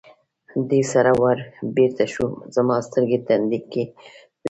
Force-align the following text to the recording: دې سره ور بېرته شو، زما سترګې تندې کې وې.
دې 0.69 0.81
سره 0.91 1.11
ور 1.21 1.37
بېرته 1.75 2.05
شو، 2.13 2.25
زما 2.55 2.75
سترګې 2.87 3.19
تندې 3.27 3.59
کې 3.71 3.83
وې. 3.87 3.93